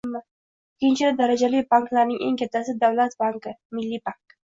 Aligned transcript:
Ikkinchi 0.77 1.09
darajali 1.19 1.59
banklarning 1.73 2.23
eng 2.29 2.39
kattasi- 2.43 2.75
davlat 2.85 3.15
banki- 3.21 3.55
Milliy 3.79 4.01
bank 4.11 4.35